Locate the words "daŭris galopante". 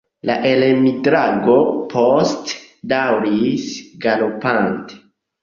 2.95-5.01